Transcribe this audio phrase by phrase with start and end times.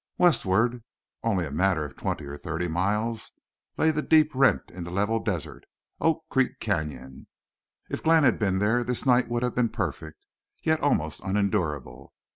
[0.17, 0.83] Westward,
[1.21, 3.33] only a matter of twenty or thirty miles,
[3.77, 7.27] lay the deep rent in the level desert—Oak Creek Canyon.
[7.87, 10.25] If Glenn had been there this night would have been perfect,
[10.63, 12.15] yet almost unendurable.